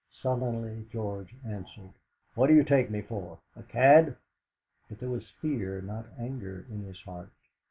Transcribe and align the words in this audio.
Sullenly 0.09 0.87
George 0.91 1.35
answered: 1.45 1.91
"What 2.33 2.47
do 2.47 2.55
you 2.55 2.63
take 2.63 2.89
me 2.89 3.03
for? 3.03 3.37
A 3.55 3.61
cad?" 3.61 4.15
But 4.89 4.97
there 4.99 5.11
was 5.11 5.29
fear, 5.29 5.79
not 5.79 6.07
anger, 6.17 6.65
in 6.71 6.81
his 6.81 6.99
heart. 7.01 7.29